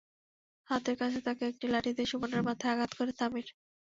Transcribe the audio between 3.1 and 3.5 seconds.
Samir.